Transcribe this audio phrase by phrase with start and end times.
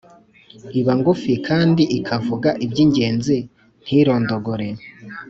[0.79, 3.37] iba ngufi kandi ikavuga iby’ingenzi
[3.83, 4.69] ntirondogore